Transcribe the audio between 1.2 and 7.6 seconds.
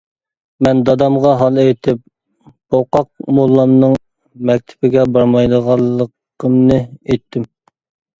ھال ئېيتىپ، پوقاق موللامنىڭ مەكتىپىگە بارمايدىغانلىقىمنى ئېيتتىم.